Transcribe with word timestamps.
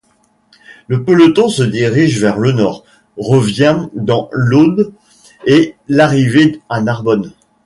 Le 0.87 1.03
peloton 1.05 1.47
se 1.47 1.61
dirige 1.61 2.19
vers 2.19 2.39
le 2.39 2.53
nord, 2.53 2.83
revient 3.17 3.87
dans 3.93 4.29
l'Aude 4.31 4.93
et 5.45 5.75
l'arrivée 5.87 6.59
à 6.69 6.81
Narbonne. 6.81 7.33